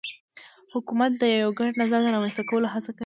حکومت 0.73 1.11
د 1.21 1.23
یو 1.41 1.49
ګډ 1.59 1.71
نظر 1.81 1.99
د 2.03 2.07
رامنځته 2.15 2.43
کولو 2.49 2.67
هڅه 2.73 2.91
کوي 2.95 2.99